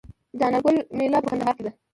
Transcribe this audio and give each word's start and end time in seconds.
د 0.37 0.41
انار 0.47 0.61
ګل 0.65 0.77
میله 0.97 1.19
په 1.23 1.27
کندهار 1.29 1.53
کې 1.57 1.63
ده. 1.65 1.71